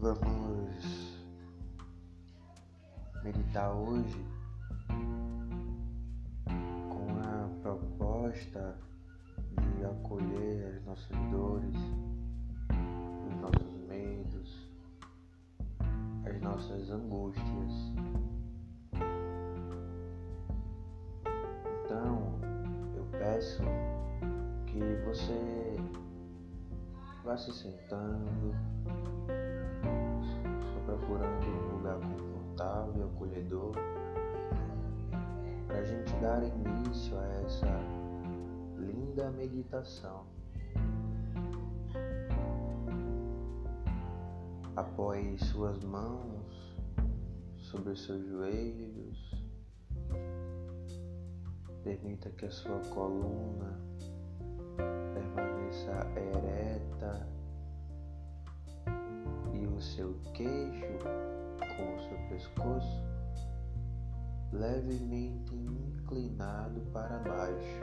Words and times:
Vamos 0.00 1.20
meditar 3.22 3.70
hoje 3.74 4.26
com 6.88 7.20
a 7.20 7.60
proposta 7.60 8.78
de 9.60 9.84
acolher 9.84 10.74
as 10.74 10.84
nossas 10.86 11.16
dores, 11.30 11.76
os 13.28 13.40
nossos 13.42 13.76
medos, 13.88 14.70
as 16.24 16.40
nossas 16.40 16.90
angústias. 16.90 17.92
Então, 21.84 22.40
eu 22.96 23.04
peço 23.18 23.62
que 24.64 24.80
você 25.04 25.76
vá 27.22 27.36
se 27.36 27.52
sentando 27.52 28.54
procurando 31.10 31.48
um 31.48 31.76
lugar 31.76 31.98
confortável 31.98 32.94
e 32.96 33.02
acolhedor 33.02 33.72
para 35.66 35.78
a 35.78 35.84
gente 35.84 36.12
dar 36.20 36.42
início 36.44 37.18
a 37.18 37.26
essa 37.42 37.80
linda 38.78 39.30
meditação. 39.32 40.24
Apoie 44.76 45.36
suas 45.38 45.82
mãos 45.82 46.76
sobre 47.56 47.90
os 47.92 48.04
seus 48.04 48.24
joelhos. 48.28 49.44
Permita 51.82 52.30
que 52.30 52.46
a 52.46 52.50
sua 52.50 52.78
coluna 52.94 53.89
queixo 60.32 60.86
com 61.76 61.96
o 61.96 62.00
seu 62.00 62.18
pescoço 62.28 63.10
levemente 64.52 65.54
inclinado 65.54 66.80
para 66.92 67.18
baixo. 67.18 67.80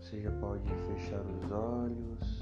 Você 0.00 0.20
já 0.20 0.30
pode 0.32 0.68
fechar 0.68 1.24
os 1.24 1.50
olhos. 1.50 2.41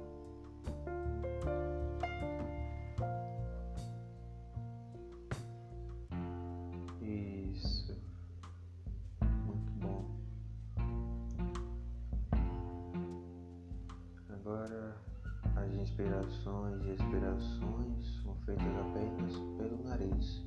inspirações 15.81 16.85
e 16.85 16.91
expirações 16.91 18.21
são 18.23 18.35
feitas 18.45 18.77
apenas 18.79 19.33
pelo 19.57 19.83
nariz. 19.83 20.41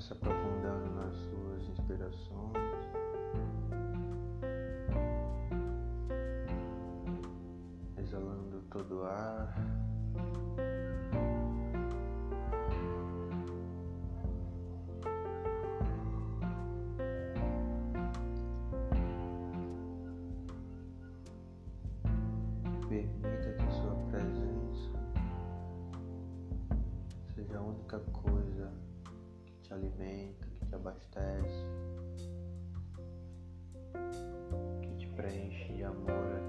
se 0.00 0.14
aprofundando 0.14 0.90
nas 0.94 1.14
suas 1.14 1.68
inspirações. 1.68 2.56
Exalando 7.98 8.62
todo 8.70 9.00
o 9.00 9.04
ar. 9.04 9.79
Permita 22.90 23.52
que 23.52 23.72
sua 23.72 23.94
presença 24.10 24.90
seja 27.36 27.58
a 27.58 27.62
única 27.62 28.00
coisa 28.00 28.72
te 29.62 29.72
alimenta, 29.72 30.44
que 30.58 30.66
te 30.66 30.74
abastece, 30.74 31.66
que 34.82 34.88
te 34.98 35.06
preenche 35.14 35.72
de 35.72 35.84
amor 35.84 36.39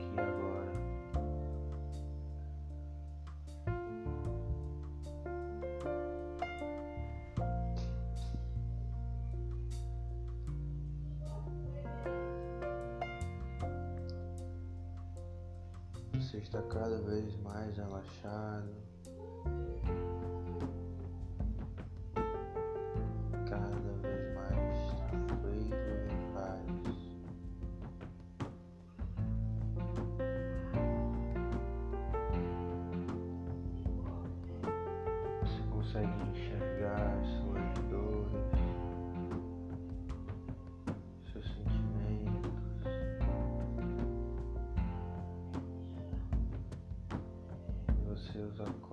Você 16.31 16.37
está 16.37 16.61
cada 16.61 16.97
vez 17.01 17.35
mais 17.43 17.75
relaxado. 17.75 18.69
consegue 35.91 36.29
enxergar 36.29 37.21
suas 37.25 37.89
dores, 37.89 38.60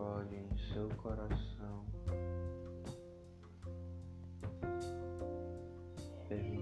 os 0.09 0.19
acolhe 0.19 0.37
em 0.37 0.73
seu 0.73 0.89
coração, 0.97 1.85
permitindo 6.29 6.58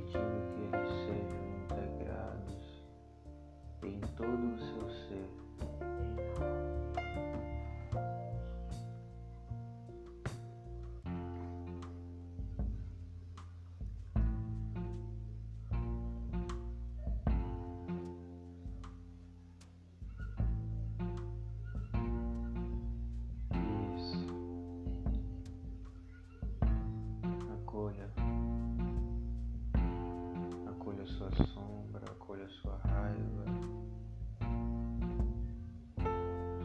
sombra, 31.44 32.04
acolha 32.10 32.48
sua 32.48 32.76
raiva, 32.78 33.44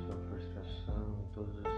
sua 0.06 0.15
frustração, 0.29 1.29
todos 1.33 1.56
os 1.57 1.70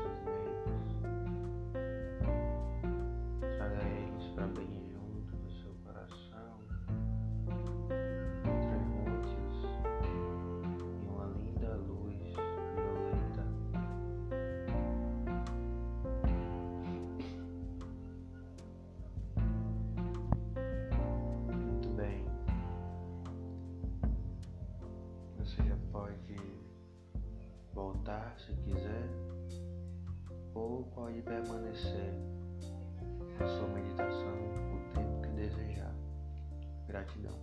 voltar 27.74 28.36
se 28.38 28.54
quiser, 28.54 29.10
ou 30.54 30.84
pode 30.96 31.22
permanecer 31.22 32.14
na 33.40 33.48
sua 33.48 33.68
meditação 33.70 34.38
o 34.74 34.94
tempo 34.94 35.22
que 35.22 35.30
desejar. 35.30 35.94
Gratidão. 36.88 37.34